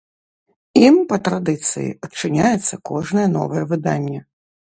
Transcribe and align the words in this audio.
Ім, 0.85 0.95
па 1.11 1.17
традыцыі, 1.27 1.89
адчыняецца 2.07 2.79
кожнае 2.91 3.27
новае 3.37 3.63
выданне. 3.75 4.19